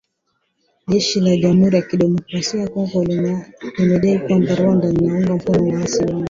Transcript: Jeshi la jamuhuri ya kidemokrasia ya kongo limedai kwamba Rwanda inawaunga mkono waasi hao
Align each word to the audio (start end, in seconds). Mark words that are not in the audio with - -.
Jeshi 0.89 1.19
la 1.25 1.33
jamuhuri 1.37 1.75
ya 1.77 1.81
kidemokrasia 1.81 2.61
ya 2.61 2.67
kongo 2.69 3.03
limedai 3.77 4.19
kwamba 4.19 4.55
Rwanda 4.55 4.87
inawaunga 4.89 5.35
mkono 5.35 5.63
waasi 5.77 6.03
hao 6.05 6.19